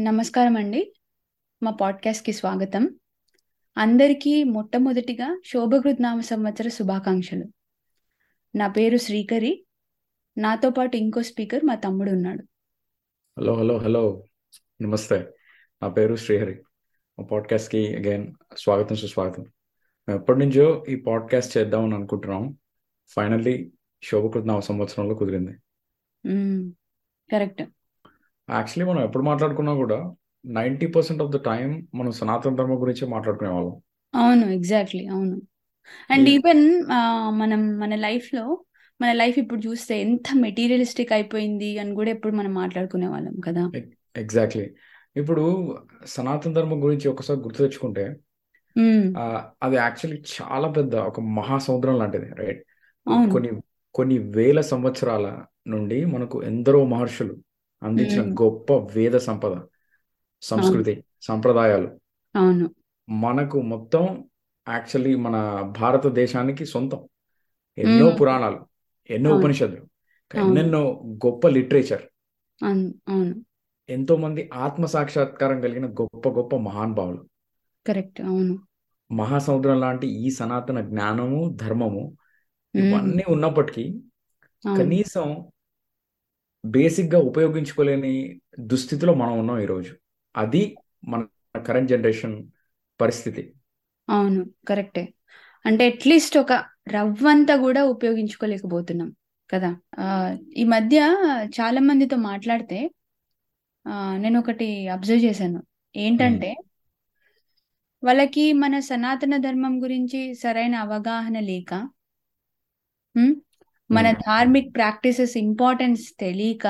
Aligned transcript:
నమస్కారం 0.00 0.56
అండి 0.56 0.94
మా 1.62 1.70
పాడ్కాస్ట్కి 1.70 2.32
స్వాగతం. 2.32 2.98
అందరికీ 3.76 4.44
మొట్టమొదటిగా 4.44 5.40
శోభకృత్ 5.46 6.02
నామ 6.02 6.20
సంవత్సర 6.20 6.68
శుభాకాంక్షలు. 6.68 7.44
నా 8.54 8.68
పేరు 8.68 8.96
శ్రీకరి. 8.96 9.66
నాతో 10.38 10.70
పాటు 10.70 10.96
ఇంకో 10.96 11.22
స్పీకర్ 11.22 11.64
మా 11.64 11.74
తమ్ముడు 11.74 12.10
ఉన్నాడు 12.10 12.42
హలో 13.38 13.54
హలో 13.54 13.78
హలో. 13.78 14.24
నమస్తే. 14.82 15.26
నా 15.82 15.88
పేరు 15.88 16.16
శ్రీహరి. 16.16 16.62
మా 17.18 17.24
పాడ్కాస్ట్కి 17.24 17.96
అగైన్ 17.96 18.34
స్వాగతం 18.56 18.96
సుస్వాగతం. 18.96 19.42
మేము 20.08 20.20
ఎప్పటి 20.20 20.38
నుంచో 20.38 20.84
ఈ 20.88 20.96
పాడ్కాస్ట్ 20.96 21.58
చేద్దామని 21.58 21.94
అనుకుంటున్నాం. 21.94 22.56
ఫైనల్లీ 23.08 23.72
శోభకృత 24.02 24.44
నవ 24.44 24.60
సంవత్సరంలో 24.60 25.14
కుదిరింది. 25.14 25.52
కరెక్ట్. 27.32 27.62
యాక్చువల్లీ 28.48 28.86
మనం 28.90 29.02
ఎప్పుడు 29.04 29.24
మాట్లాడుకున్నా 29.28 29.72
కూడా 29.76 29.98
ninety 30.44 30.86
percent 30.94 31.22
of 31.24 31.32
the 31.32 31.40
time 31.46 31.68
మనం 31.94 32.12
సనాతన 32.18 32.54
ధర్మం 32.56 32.78
గురించే 32.82 33.06
మాట్లాడుకునే 33.12 33.50
వాళ్ళం 33.52 33.74
అవును. 34.14 34.44
ఎగ్జాక్ట్లీ 34.56 35.02
అవును 35.12 35.36
అండ్ 36.10 36.28
ఈవెన్ 36.32 36.64
మనం 37.38 37.60
మన 37.78 37.94
లైఫ్లో 38.02 38.44
మన 39.00 39.10
లైఫ్ 39.18 39.36
ఇప్పుడు 39.42 39.60
చూస్తే 39.66 39.94
ఎంత 40.04 40.28
మెటీరియలిస్టిక్ 40.42 41.12
అయిపోయింది 41.14 41.70
అని 41.78 41.92
కూడా 41.94 42.10
ఎప్పుడు 42.10 42.34
మనం 42.36 42.52
మాట్లాడుకునే 42.58 43.08
వాళ్ళం 43.12 43.36
కదా 43.46 43.62
ఎగ్జాక్ట్లీ 44.14 44.66
ఇప్పుడు 45.16 45.44
సనాతన 46.12 46.52
ధర్మం 46.52 46.78
గురించి 46.84 47.06
ఒకసారి 47.08 47.40
గుర్తు 47.40 47.62
తెచ్చుకుంటే 47.64 48.04
అది 49.62 49.76
యాక్చువల్లీ 49.78 50.18
చాలా 50.34 50.68
పెద్ద 50.76 50.94
ఒక 51.08 51.20
మహాసముద్రం 51.34 51.96
లాంటిది 51.98 52.28
రైట్ 52.38 52.62
కొన్ని 53.32 53.50
కొన్ని 53.94 54.16
వేల 54.36 54.60
సంవత్సరాల 54.68 55.26
నుండి 55.68 55.98
మనకు 56.12 56.36
ఎందరో 56.46 56.80
మహర్షులు 56.92 57.34
అందించిన. 57.82 58.34
గొప్ప 58.34 58.72
వేద 58.72 59.12
సంపద 59.12 59.60
సంస్కృతి 60.42 61.04
సంప్రదాయాలు. 61.22 62.00
అవును. 62.36 62.74
మనకు 63.08 63.60
మొత్తం 63.60 64.28
యాక్చువల్లీ 64.68 65.14
మన 65.14 65.60
భారతదేశానికి 65.78 66.66
సొంతం. 66.66 67.08
ఎన్నో. 67.78 68.10
పురాణాలు 68.10 68.66
ఎన్నో 69.10 69.36
ఉపనిషత్తులు 69.36 69.86
ఎన్నెన్నో 70.44 71.02
గొప్ప 71.26 71.48
లిటరేచర్. 71.48 72.02
ఎంతో 73.88 74.16
మంది 74.16 74.50
ఆత్మ 74.54 74.84
సాక్షాత్కారం 74.84 75.60
కలిగిన 75.60 75.86
గొప్ప 75.86 76.28
గొప్ప 76.28 76.56
మహానుభావులు 76.56 77.28
కరెక్ట్. 77.86 78.20
అవును. 78.20 78.58
మహాసముద్రం 79.12 79.80
లాంటి 79.80 80.06
ఈ 80.06 80.30
సనాతన 80.30 80.80
జ్ఞానము 80.80 81.56
ధర్మము 81.62 82.16
మ్మ్. 82.76 82.86
ఇవన్నీ 82.86 83.22
ఉన్నప్పటికీ 83.28 84.00
కనీసం 84.78 85.46
బేసిక్గా 86.64 87.20
ఉపయోగించుకోలేని 87.20 88.40
దుస్థితిలో 88.60 89.14
మనం 89.14 89.38
ఉన్నాం 89.38 89.60
ఈరోజు 89.60 89.96
అది 90.36 90.76
మన 91.04 91.26
కరెంట్ 91.66 91.90
జనరేషన్ 91.90 92.48
పరిస్థితి. 93.00 93.54
అవును 94.08 94.50
కరెక్టే. 94.68 95.14
అంటే 95.66 95.90
అట్లీస్ట్ 95.90 96.38
ఒక 96.38 96.52
రవ్వంతా 96.88 97.56
కూడా 97.56 97.84
ఉపయోగించుకోలేకపోతున్నాం 97.84 99.10
కదా. 99.50 99.76
ఈ 100.56 100.64
మధ్య 100.64 100.98
చాలా 101.44 101.80
మందితో 101.80 102.16
మాట్లాడితే 102.16 102.90
నేను 104.16 104.38
ఒకటి 104.40 104.88
అబ్జర్వ్ 104.88 105.24
చేశాను. 105.24 105.62
ఏంటంటే 105.96 106.56
వాళ్ళకి 108.04 108.52
మన 108.52 108.78
సనాతన 108.78 109.36
ధర్మం 109.36 109.82
గురించి 109.82 110.34
సరైన 110.34 110.74
అవగాహన 110.74 111.38
లేక 111.40 111.88
మన 113.92 114.06
ఉమ్, 114.08 114.18
ధార్మిక్ 114.22 114.70
ప్రాక్టీసెస్ 114.74 115.34
ఇంపార్టెన్స్ 115.42 116.04
తెలియక 116.16 116.66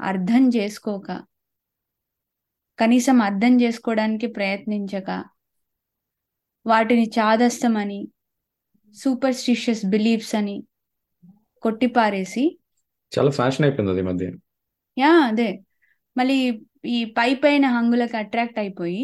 అర్థం 0.00 0.42
చేసుకోక 0.56 1.08
కనీసం 2.78 3.16
అర్థం 3.22 3.52
చేసుకోవడానికి 3.60 4.26
ప్రయత్నించక 4.36 5.10
వాటిని 6.66 7.06
చాదస్తమని 7.16 8.00
సూపర్ 8.96 9.34
స్టిషియస్ 9.34 9.84
బిలీఫ్స్ 9.86 10.34
అని 10.34 10.56
కొట్టిపారేసి 11.62 12.44
చాలా 13.12 13.30
ఫ్యాషన్ 13.30 13.64
అయిపోయింది 13.66 13.92
అది 13.92 14.02
మధ్య. 14.02 14.26
యా 14.96 15.12
అదే. 15.28 15.48
మళ్ళీ 16.16 16.36
ఈ 16.88 16.98
పై 17.16 17.30
పైన 17.34 17.64
హంగులకు 17.76 18.16
అట్రాక్ట్ 18.16 18.58
అయిపోయి 18.58 19.02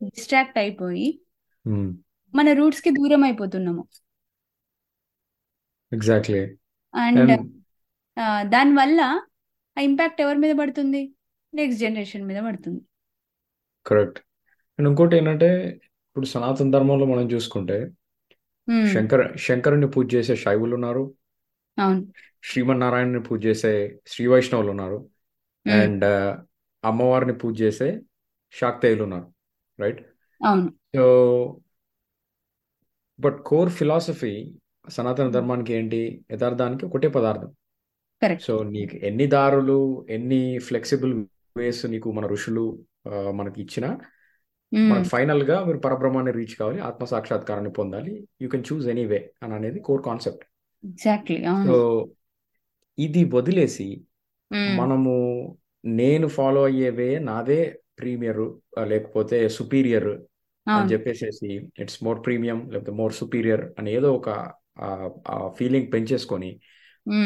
డిస్ట్రాక్ట్ 0.00 0.58
అయిపోయి 0.58 1.08
ఉమ్, 1.66 1.90
మన 2.34 2.48
రూట్స్కి 2.52 2.90
దూరం 2.90 3.22
అయిపోతున్నాము. 3.24 3.82
ఎగ్జాక్ట్లీ 5.92 6.42
అండ్ 6.94 7.32
దానివల్ల 8.52 9.00
ఆ 9.76 9.80
ఇంపాక్ట్ 9.80 10.20
ఎవరి 10.20 10.38
మీద 10.38 10.52
పడుతుంది? 10.58 11.02
నెక్స్ట్ 11.52 11.80
జనరేషన్ 11.80 12.24
మీద 12.26 12.38
పడుతుంది. 12.44 12.80
కరెక్ట్ 13.86 14.18
అండ్ 14.78 14.88
ఇంకోటి 14.88 15.14
ఏంటంటే 15.16 15.48
ఇప్పుడు 16.06 16.26
సనాతన 16.26 16.70
ధర్మంలో 16.70 17.06
మనం 17.06 17.26
చూసుకుంటే 17.30 17.76
ఉమ్, 18.68 18.86
శంకర 18.92 19.22
శంకరుని 19.38 19.88
పూజ 19.94 20.06
చేసే 20.14 20.34
శైవులు 20.36 20.74
ఉన్నారు. 20.74 21.04
అవును. 21.78 22.00
శ్రీమన్నారాయణని 22.44 23.22
పూజ 23.28 23.40
చేసే 23.46 23.72
శ్రీ 24.06 24.24
వైష్ణవులు 24.26 24.70
ఉన్నారు. 24.70 24.98
అండ్ 25.66 26.04
అమ్మవారిని 26.84 27.34
పూజ 27.38 27.54
చేసే 27.62 27.88
శాక్తేయులు 28.54 29.02
ఉన్నారు. 29.02 29.26
Right 29.78 30.00
so 30.94 31.04
but 33.18 33.38
core 33.42 33.70
philosophy 33.70 34.34
సనాతన 34.84 35.24
ఉమ్, 35.24 35.34
ధర్మానికి 35.34 35.72
ఏంటి? 35.74 36.00
యథార్థానికి 36.32 36.84
ఒకటే 36.88 37.08
పదార్థం. 37.14 37.50
సో 38.40 38.54
నీకు 38.70 38.96
ఎన్ని 39.06 39.26
దారులు 39.32 39.78
ఎన్ని 40.08 40.38
ఫ్లెక్సిబుల్ 40.66 41.14
వేస్ 41.56 41.82
నీకు 41.86 42.08
మన 42.12 42.26
ఋషులు 42.28 42.64
మనకి 43.38 43.58
ఇచ్చినా 43.62 43.88
ఉమ్, 44.72 44.86
మనకు 44.90 45.08
ఫైనల్గా 45.10 45.56
మీరు 45.66 45.80
పరబ్రహ్మాన్ని 45.84 46.32
రీచ్ 46.36 46.54
కావాలి 46.56 46.80
ఆత్మ 46.88 47.04
సాక్షాత్కారాన్ని 47.10 47.72
పొందాలి. 47.76 48.12
You 48.42 48.48
can 48.52 48.66
choose 48.68 48.86
any 48.92 49.04
way 49.06 49.20
అని 49.42 49.54
అనేది 49.54 49.80
కోర్ 49.86 50.02
కాన్సెప్ట్ 50.06 50.44
ఎగ్జాక్ట్లీ 50.84 51.38
సో 51.68 51.76
ఇది 52.98 53.22
వదిలేసి 53.34 53.88
ఉమ్, 54.50 54.72
మనము 54.80 55.14
నేను 55.84 56.26
ఫాలో 56.34 56.60
అయ్యే 56.64 56.90
వే 56.96 57.08
నాదే 57.24 57.60
ప్రీమియర్ 57.96 58.42
లేకపోతే 58.88 59.38
సుపీరియర్ 59.56 60.10
అని 60.66 60.90
చెప్పేసేసి 60.92 61.50
ఇట్స్ 61.82 61.98
మోర్ 62.04 62.20
ప్రీమియం 62.24 62.60
లేకపోతే 62.70 62.92
మోర్ 62.96 63.14
సుపీరియర్ 63.18 63.64
అని 63.78 63.90
ఏదో 63.94 64.10
ఒక 64.14 64.28
ఫీలింగ్ 65.56 65.92
పెంచేసుకొని 65.92 66.50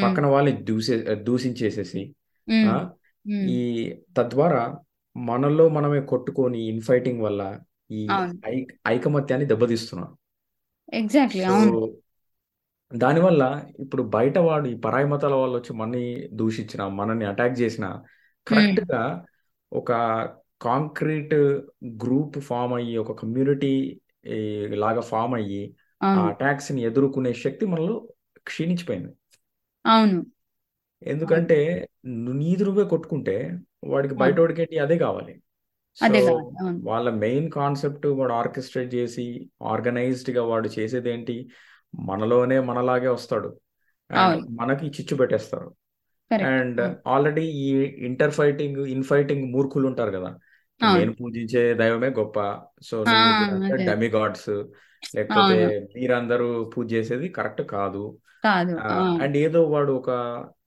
పక్కన 0.02 0.26
వాళ్ళని 0.26 0.54
దూసే 0.62 0.96
దూషించేసేసి 1.26 2.02
ఆ, 2.68 2.74
ఈ 3.50 3.60
తద్వారా 4.16 4.62
మనలో 5.16 5.64
మనమే 5.68 6.00
కొట్టుకొని 6.06 6.60
ఇన్ఫైటింగ్ 6.68 7.22
వల్ల 7.22 7.42
ఈ 7.90 8.00
ఐకమత్యాన్ని 8.88 9.46
దెబ్బతీస్తున్నాం 9.46 10.10
ఎగ్జాక్ట్లీ 10.98 11.42
దానివల్ల 12.92 13.42
ఇప్పుడు 13.78 14.02
బయట 14.12 14.38
వాడు 14.44 14.66
ఈ 14.68 14.76
పరాయి 14.78 15.06
మతాల 15.06 15.34
వాళ్ళు 15.34 15.56
వచ్చి 15.56 15.72
మనని 15.74 16.04
దూషించిన 16.32 16.82
మనల్ని 16.94 17.26
అటాక్ 17.26 17.56
చేసిన 17.60 17.86
కరెక్ట్గా 18.46 19.02
ఒక 19.72 19.90
కాంక్రీట్ 20.60 21.34
గ్రూప్ 21.98 22.38
ఫామ్ 22.46 22.74
అయ్యి 22.74 22.94
ఒక 22.98 23.12
కమ్యూనిటీ 23.20 23.72
లాగా 24.80 25.02
ఫామ్ 25.06 25.34
అయ్యి 25.34 25.62
ఆ 26.02 26.26
అటాక్స్ని 26.26 26.82
ఎదుర్కొనే 26.82 27.32
శక్తి 27.32 27.66
మనలో 27.66 28.08
క్షీణించిపోయింది. 28.38 29.12
అవును. 29.86 30.26
ఎందుకంటే 31.02 31.88
ను- 32.06 32.36
నీది 32.36 32.64
నువ్వే 32.64 32.84
కొట్టుకుంటే 32.84 33.58
వాడికి 33.84 34.14
బయట 34.14 34.60
ఏంటి 34.60 34.78
అదే 34.78 34.98
కావాలి. 34.98 35.42
సో 35.98 36.06
వాళ్ళ 36.84 37.10
మెయిన్ 37.10 37.50
కాన్సెప్ట్ 37.50 38.06
వాడు 38.06 38.32
ఆర్కెస్ట్రేట్ 38.32 38.94
చేసి 38.94 39.50
ఆర్గనైజ్డ్గా 39.62 40.44
వాడు 40.44 40.68
చేసేది 40.78 41.10
ఏంటి 41.10 41.48
మనలోనే 41.94 42.60
మనలాగే 42.60 43.08
వస్తాడు. 43.08 43.60
అండ్ 44.10 44.58
మనకి 44.60 44.86
చిచ్చు 44.86 45.16
పెట్టేస్తారు. 45.16 45.74
అండ్ 46.46 46.80
ఆల్రెడీ 47.06 47.42
ఈ 47.42 47.74
ఇంటర్ 48.06 48.30
ఫైటింగ్ 48.30 48.86
ఇన్ 48.86 49.02
ఫైటింగ్ 49.02 49.52
మూర్ఖులు 49.52 49.86
ఉంటారు 49.86 50.10
కదా. 50.10 50.38
నేను 50.96 51.12
పూజించే 51.18 51.62
దైవమే 51.80 52.10
గొప్ప. 52.18 52.36
సో 52.82 52.96
డెమి 53.88 54.08
గాడ్స్ 54.14 54.50
లేకపోతే 55.12 55.56
మీరందరూ 55.94 56.46
పూజ 56.72 56.86
చేసేది 56.94 57.26
కరెక్ట్ 57.36 57.62
కాదు. 57.72 58.02
అండ్ 59.22 59.36
ఏదో 59.42 59.60
వాడు 59.72 59.92
ఒక 60.00 60.10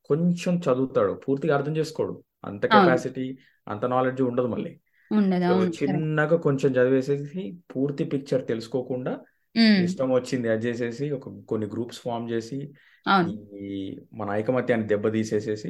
కొంచెం 0.09 0.53
చదువుతాడు 0.65 1.13
పూర్తిగా 1.23 1.53
అర్థం 1.57 1.75
చేసుకోడు. 1.77 2.13
అంత 2.43 2.63
కెపాసిటీ 2.75 3.25
అంత 3.67 3.83
నాలెడ్జ్ 3.91 4.21
ఉండదు 4.29 4.49
మళ్ళీ. 4.53 4.71
చిన్నగా 5.77 6.35
కొంచెం 6.45 6.69
చదివేసేసి 6.75 7.41
పూర్తి 7.71 8.03
పిక్చర్ 8.11 8.43
తెలుసుకోకుండా 8.49 9.13
ఇష్టం 9.85 10.09
వచ్చింది 10.13 10.47
అది 10.51 10.63
చేసేసి 10.67 11.05
ఒక 11.11 11.23
కొన్ని 11.49 11.67
గ్రూప్స్ 11.71 11.99
ఫామ్ 12.03 12.27
చేసి 12.31 12.57
ఈ 13.63 13.79
మన 14.13 14.27
ఐకమత్యాన్ని 14.37 14.87
దెబ్బతీసేసేసి 14.87 15.69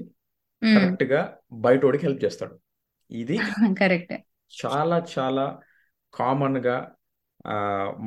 ఉమ్, 0.61 0.75
కరెక్ట్గా 0.75 1.21
బయటోడికి 1.63 2.03
హెల్ప్ 2.07 2.23
చేస్తాడు. 2.25 2.55
ఇది 3.11 3.37
కరెక్ట్. 3.81 4.13
చాలా 4.51 4.97
చాలా 5.15 5.45
కామన్గా 6.13 6.77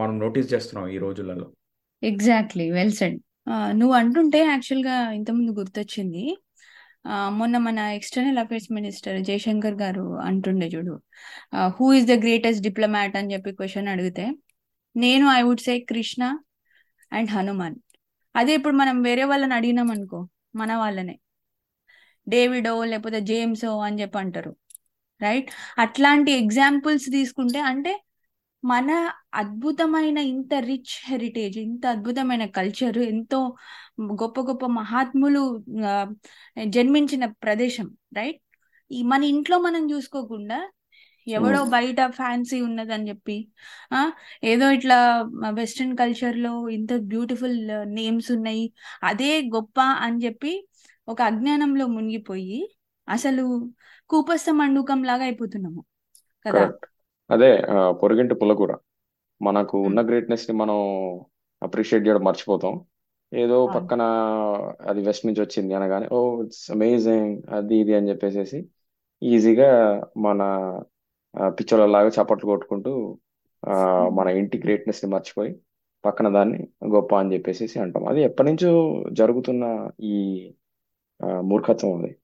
మనం 0.00 0.14
నోటీస్ 0.19 0.49
చేస్తున్నాం 0.55 0.88
ఈ 0.88 0.99
రోజులలో. 0.99 1.46
ఎగ్జాక్ట్లీ 2.02 2.67
వెల్ 2.70 2.96
సెడ్ 2.99 3.19
నువ్వు 3.79 3.94
అంటుంటే 4.00 4.41
యాక్చువల్గా 4.44 4.96
ఇంతకుముందు 5.11 5.52
గుర్తొచ్చింది. 5.61 6.25
మొన్న 7.38 7.56
మన 7.58 7.79
ఎక్స్టర్నల్ 7.99 8.41
అఫైర్స్ 8.43 8.69
మినిస్టర్ 8.73 9.19
జయశంకర్ 9.23 9.76
గారు 9.82 10.05
అంటుండే 10.20 10.67
చూడు. 10.67 10.94
Who 11.76 11.87
is 11.93 12.06
the 12.06 12.14
greatest 12.25 12.62
diplomat 12.62 13.17
అని 13.20 13.32
చెప్పి 13.32 13.52
క్వశ్చన్ 13.52 13.90
అడిగితే 13.94 14.25
నేను 14.97 15.26
I 15.38 15.40
would 15.43 15.61
say 15.61 15.75
Krishna 15.90 16.23
and 17.12 17.31
Hanuman 17.31 17.76
అదే 18.35 18.52
ఇప్పుడు 18.55 18.76
మనం 18.76 18.97
వేరే 19.02 19.25
వాళ్ళని 19.25 19.55
అడిగినాం 19.55 19.90
అనుకో 19.90 20.20
మన 20.56 20.73
వాళ్ళనే. 20.76 21.14
డేవిడో 22.26 22.75
లేకపోతే 22.85 23.19
జేమ్సో 23.20 23.73
అని 23.79 23.99
చెప్పి 24.02 24.19
అంటారు. 24.19 24.52
రైట్? 25.25 25.49
అట్లాంటి 25.79 26.31
ఎగ్జాంపుల్స్ 26.41 27.06
తీసుకుంటే 27.15 27.61
అంటే 27.71 27.93
మన 28.62 28.91
అద్భుతమైన 29.41 30.19
ఇంత 30.31 30.55
రిచ్ 30.69 30.94
హెరిటేజ్ 31.06 31.56
ఇంత 31.65 31.85
అద్భుతమైన 31.94 32.44
కల్చర్ 32.55 32.99
ఎంతో 33.09 33.41
గొప్ప 34.23 34.41
గొప్ప 34.43 34.65
మహాత్ములు 34.79 35.43
జన్మించిన 36.73 37.25
ప్రదేశం 37.43 37.88
రైట్? 38.17 38.41
ఈ 38.91 39.03
మన 39.06 39.23
ఇంట్లో 39.32 39.56
మనం 39.67 39.82
చూసుకోకుండా 39.91 40.59
ఎవడో 41.26 41.61
ఉమ్, 41.61 41.71
బయట 41.71 42.00
ఫ్యాన్సీ 42.17 42.59
ఉన్నదని 42.65 43.09
చెప్పి 43.11 43.37
ఆ 43.93 44.00
ఏదో 44.44 44.67
ఇట్లా 44.73 44.99
వెస్ట్రన్ 45.59 45.94
కల్చర్లో 45.99 46.53
ఇంత 46.75 46.93
బ్యూటిఫుల్ 47.12 47.56
నేమ్స్ 47.94 48.31
ఉన్నాయి 48.35 48.67
అదే 49.11 49.31
గొప్ప 49.55 49.79
అని 50.05 50.19
చెప్పి 50.25 50.53
ఒక 51.09 51.21
అజ్ఞానంలో 51.31 51.87
మునిగిపోయి 51.94 52.61
అసలు 53.09 53.45
కూపస్థ 54.11 54.51
మండూకం 54.53 55.01
లాగా 55.05 55.25
అయిపోతున్నాము 55.25 55.81
కదా? 56.47 56.62
అదే 57.31 57.51
పొరుగింటి 58.01 58.35
పుల్లకూర. 58.35 58.73
మనకు 59.41 59.77
ఉన్న 59.89 60.01
గ్రేట్నెస్ని 60.09 60.55
మనం 60.55 60.79
అప్రిషియేట్ 61.62 62.06
చేయడం 62.06 62.25
మర్చిపోతాం. 62.25 62.75
ఏదో 63.33 63.56
పక్కన 63.77 64.03
అది 64.87 65.01
వెస్ట్ 65.01 65.27
నుంచి 65.27 65.41
వచ్చింది 65.41 65.73
అనగానే 65.75 66.06
ఓ 66.12 66.19
ఇట్స్ 66.43 66.65
అమేజింగ్ 66.71 67.31
అది 67.53 67.77
ఇది 67.79 67.93
అని 67.95 68.11
చెప్పేసి 68.11 68.59
ఈజీగా 69.23 69.71
మన 70.17 70.43
పిచ్చోళ్ళలాగా 71.55 72.11
చప్పట్లు 72.17 72.47
కొట్టుకుంటూ 72.47 72.93
ఆ, 73.62 73.75
మన 74.11 74.29
ఇంటి 74.39 74.57
గ్రేట్నెస్ని 74.59 75.11
మర్చిపోయి 75.11 75.53
పక్కన 76.05 76.29
దాన్ని 76.29 76.59
గొప్ప 76.95 77.15
అని 77.15 77.33
చెప్పేసి 77.35 77.79
అంటాం. 77.81 78.05
అది 78.11 78.21
ఎప్పటి 78.21 78.49
నుంచో 78.50 78.71
జరుగుతున్న 79.12 79.65
ఈ 80.07 80.17
మూర్ఖత్వం 81.43 81.93
అది. 81.99 82.11
ఉమ్, 82.11 82.24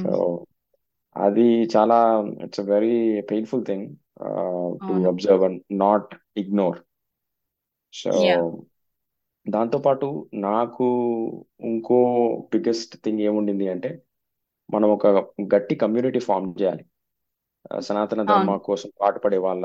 సో 0.00 0.12
అది 1.16 1.46
చాలా 1.74 1.98
it's 2.44 2.60
a 2.60 2.66
very 2.68 2.94
painful 3.28 3.64
thing 3.64 3.86
to 4.78 4.92
అవును. 4.92 5.08
Observe 5.08 5.44
and 5.44 5.60
not 5.80 6.12
ignore 6.36 6.78
so 7.94 8.12
yeah 8.24 8.36
దాంతోపాటు 9.46 10.08
నాకు 10.44 10.86
ఇంకో 11.64 11.98
బిగ్గెస్ట్ 12.52 12.94
థింగ్ 13.04 13.20
ఏముండింది 13.20 13.68
అంటే 13.68 13.90
మనం 14.68 14.88
ఒక 14.90 15.06
గట్టి 15.52 15.74
కమ్యూనిటీ 15.76 16.20
ఫామ్ 16.20 16.48
చేయాలి. 16.60 16.84
ఆ, 17.70 17.80
సనాతన 17.80 18.20
ధర్మ 18.22 18.50
అవును 18.50 18.64
కోసం 18.68 18.90
పాటుపడే 19.00 19.38
వాళ్ళ 19.40 19.64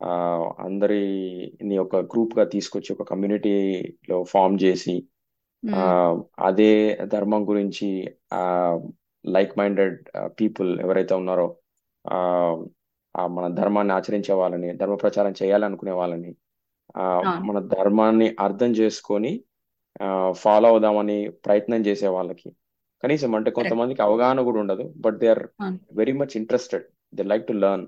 ఆ, 0.00 0.10
అందరిని 0.58 1.76
ఒక 1.78 1.96
గ్రూప్గా 2.10 2.44
తీసుకొచ్చి 2.46 2.90
ఒక 2.92 3.02
కమ్యూనిటీలో 3.10 4.24
ఫామ్ 4.24 4.56
చేసి 4.62 4.94
అదే 6.42 6.70
ధర్మం 7.08 7.42
గురించి 7.48 7.88
ఆ 8.32 8.42
లైక్ 9.24 9.52
మైండెడ్ 9.58 9.96
పీపుల్ 10.38 10.70
ఎవరైతే 10.80 11.14
ఉన్నారో 11.14 11.46
ఆ, 12.04 12.16
మన 13.30 13.46
ధర్మాన్ని 13.54 13.92
ఆచరించే 13.94 14.34
వాళ్ళని 14.38 14.68
ధర్మ 14.76 14.94
ప్రచారం 15.02 15.34
చేయాలనుకునే 15.40 15.92
వాళ్ళని 15.92 16.30
ఆ, 16.94 17.04
మన 17.46 17.58
ధర్మాన్ని 17.72 18.28
అర్థం 18.40 18.70
చేసుకొని 18.80 19.32
ఫాలో 20.38 20.68
అవుదామని 20.68 21.16
ప్రయత్నం 21.44 21.80
చేసే 21.86 22.08
వాళ్ళకి. 22.08 22.48
కనీసం 23.02 23.30
అంటే 23.34 23.50
కొంతమందికి 23.58 24.00
అవగాహన 24.02 24.40
కూడా 24.42 24.58
ఉండదు 24.60 24.84
but 25.00 25.16
they 25.18 25.28
are 25.28 25.42
very 25.92 26.14
much 26.20 26.34
interested 26.36 26.84
they 27.12 27.24
like 27.24 27.44
to 27.46 27.54
learn 27.58 27.84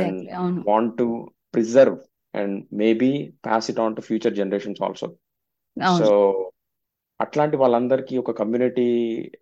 and 0.00 0.20
want 0.68 0.92
to 0.98 1.06
preserve 1.54 1.96
and 2.34 2.54
maybe 2.74 3.10
pass 3.44 3.68
it 3.70 3.80
on 3.80 3.96
to 3.96 4.02
future 4.02 4.34
generations 4.34 4.82
also 4.82 5.08
so 6.00 6.08
అట్లాంటి 7.20 7.56
వాళ్ళందరికీ 7.56 8.14
ఒక 8.18 8.30
కమ్యూనిటీ 8.40 8.86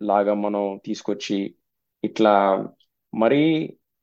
లాగా 0.03 0.35
మనం 0.45 0.65
తీసుకొచ్చి 0.85 1.39
ఇట్లా 2.05 2.35
మరీ 3.13 3.43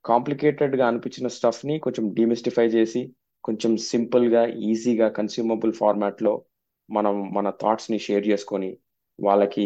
కాంప్లికేటెడ్గా 0.05 0.85
అనిపించిన 0.87 1.27
స్టఫ్ని 1.27 1.79
కొంచెం 1.79 2.05
డీమిస్టిఫై 2.13 2.67
చేసి 2.67 3.01
కొంచెం 3.43 3.71
సింపుల్గా 3.91 4.41
ఈజీగా 4.69 5.07
కన్స్యూమబుల్ 5.09 5.73
ఫార్మాట్లో 5.73 6.33
మనం 6.89 7.15
మన 7.33 7.47
థాట్స్ని 7.61 7.99
షేర్ 7.99 8.27
చేసుకొని 8.27 8.69
వాళ్ళకి 9.19 9.65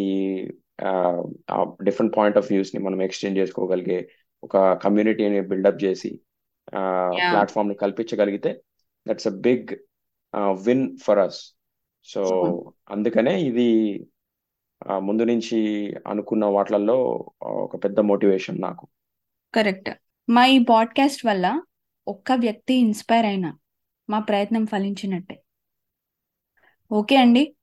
డిఫరెంట్ 1.88 2.16
పాయింట్ 2.18 2.38
ఆఫ్ 2.38 2.50
వ్యూస్ని 2.52 2.80
మనం 2.84 3.02
ఎక్స్చేంజ్ 3.02 3.40
చేసుకోగలిగే 3.40 4.00
ఒక 4.44 4.56
కమ్యూనిటీని 4.84 5.42
బిల్డప్ 5.52 5.84
చేసి 5.84 6.12
ప్లాట్ఫామ్ని 7.30 7.76
కల్పించగలిగితే 7.76 8.52
that's 9.06 9.28
a 9.28 9.36
big 9.48 9.72
win 10.66 10.86
for 10.98 11.20
us. 11.20 11.40
So 12.06 12.74
అందుకనే 12.90 13.42
ఇది 13.42 14.00
ముందు 15.00 15.24
నుంచి 15.24 15.92
అనుకున్న 16.08 16.46
వాటిలలో 16.46 17.32
ఒక 17.42 17.84
పెద్ద 17.84 18.00
మోటివేషన్ 18.00 18.62
నాకు. 18.62 18.88
కరెక్ట్. 19.56 19.90
మా 20.30 20.46
ఈ 20.46 20.64
పాడ్కాస్ట్ 20.70 21.26
వల్ల 21.26 21.62
ఒక్క 22.08 22.32
వ్యక్తి 22.32 22.74
ఇన్స్పైర్ 22.74 23.26
అయినా 23.26 23.58
మా 24.10 24.20
ప్రయత్నం 24.20 24.66
ఫలించినట్టే. 24.66 25.42
ఓకే 26.92 27.16
అండి. 27.16 27.56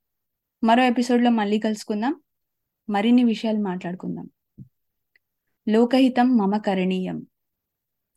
మరో 0.63 0.83
ఎపిసోడ్లో 0.83 1.29
మళ్ళీ 1.29 1.59
కలుసుకుందాం. 1.59 2.21
మరిన్ని 2.89 3.23
విషయాలు 3.23 3.57
మాట్లాడుకుందాం. 3.57 4.29
లోకహితం 5.69 6.37
మమ 6.37 6.57
కరణీయం. 6.57 7.27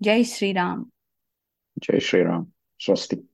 జై 0.02 0.22
శ్రీరామ్. 0.22 0.84
జై 1.78 1.98
శ్రీరామ్. 1.98 2.46
స్వస్తి. 2.80 3.28